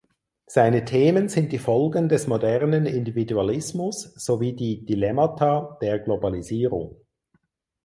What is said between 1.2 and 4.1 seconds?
sind die Folgen des modernen Individualismus